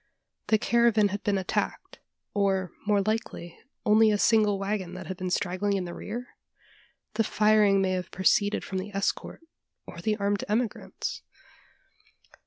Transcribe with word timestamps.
The 0.47 0.57
caravan 0.57 1.09
had 1.09 1.21
been 1.21 1.37
attacked, 1.37 1.99
or, 2.33 2.71
more 2.87 3.03
likely, 3.03 3.55
only 3.85 4.09
a 4.09 4.17
single 4.17 4.57
waggon 4.57 4.95
that 4.95 5.05
had 5.05 5.15
been 5.15 5.29
straggling 5.29 5.73
in 5.77 5.85
the 5.85 5.93
rear? 5.93 6.29
The 7.13 7.23
firing 7.23 7.83
may 7.83 7.91
have 7.91 8.09
proceeded 8.09 8.63
from 8.65 8.79
the 8.79 8.91
escort, 8.95 9.41
or 9.85 10.01
the 10.01 10.17
armed 10.17 10.43
emigrants? 10.49 11.21